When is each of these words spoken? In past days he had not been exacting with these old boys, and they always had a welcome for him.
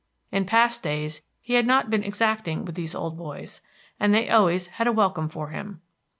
In 0.31 0.45
past 0.47 0.81
days 0.81 1.21
he 1.43 1.53
had 1.53 1.67
not 1.67 1.91
been 1.91 2.01
exacting 2.01 2.65
with 2.65 2.73
these 2.73 2.95
old 2.95 3.19
boys, 3.19 3.61
and 3.99 4.11
they 4.15 4.31
always 4.31 4.65
had 4.65 4.87
a 4.87 4.91
welcome 4.91 5.29
for 5.29 5.49
him. 5.49 5.79